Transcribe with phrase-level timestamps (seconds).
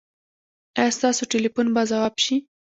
[0.79, 2.35] ایا ستاسو ټیلیفون به ځواب شي؟